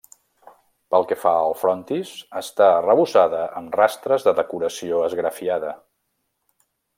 [0.93, 5.77] Pel que fa al frontis, està arrebossada amb rastres de decoració esgrafiada.